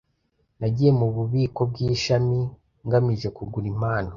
Nagiye 0.59 0.91
mububiko 0.99 1.61
bwishami 1.71 2.39
ngamije 2.85 3.27
kugura 3.37 3.67
impano. 3.73 4.09